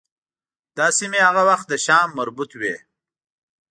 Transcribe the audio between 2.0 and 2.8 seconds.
مربوط وې.